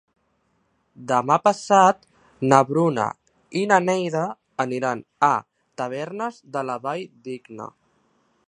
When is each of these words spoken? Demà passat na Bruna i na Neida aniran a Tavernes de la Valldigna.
Demà 1.09 1.35
passat 1.47 2.07
na 2.53 2.61
Bruna 2.71 3.05
i 3.61 3.65
na 3.73 3.79
Neida 3.85 4.25
aniran 4.67 5.05
a 5.31 5.33
Tavernes 5.83 6.45
de 6.57 6.69
la 6.71 6.83
Valldigna. 6.89 7.71